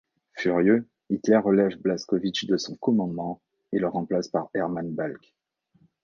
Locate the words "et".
3.71-3.77